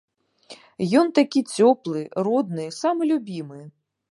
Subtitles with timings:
[1.01, 3.61] Ён такі цёплы, родны, самы любімы.